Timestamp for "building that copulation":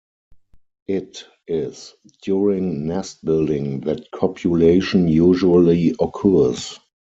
3.23-5.07